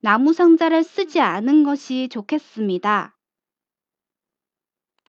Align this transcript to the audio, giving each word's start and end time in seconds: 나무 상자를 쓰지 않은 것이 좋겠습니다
나무 0.00 0.32
상자를 0.32 0.84
쓰지 0.84 1.20
않은 1.20 1.64
것이 1.64 2.08
좋겠습니다 2.10 3.15